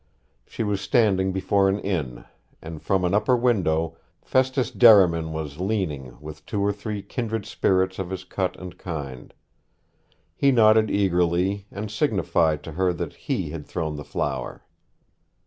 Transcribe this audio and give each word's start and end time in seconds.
She 0.47 0.63
was 0.63 0.81
standing 0.81 1.31
before 1.31 1.69
an 1.69 1.77
inn, 1.77 2.25
and 2.59 2.81
from 2.81 3.05
an 3.05 3.13
upper 3.13 3.37
window 3.37 3.97
Festus 4.23 4.71
Derriman 4.71 5.31
was 5.31 5.59
leaning 5.59 6.19
with 6.19 6.43
two 6.47 6.59
or 6.59 6.73
three 6.73 7.03
kindred 7.03 7.45
spirits 7.45 7.99
of 7.99 8.09
his 8.09 8.23
cut 8.23 8.55
and 8.59 8.79
kind. 8.79 9.31
He 10.35 10.51
nodded 10.51 10.89
eagerly, 10.89 11.67
and 11.69 11.91
signified 11.91 12.63
to 12.63 12.71
her 12.71 12.93
that 12.93 13.13
he 13.13 13.51
had 13.51 13.67
thrown 13.67 13.95
the 13.95 14.03
flower. 14.03 14.63